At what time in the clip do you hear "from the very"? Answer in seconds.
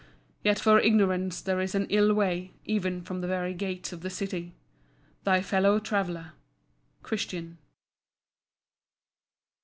3.03-3.53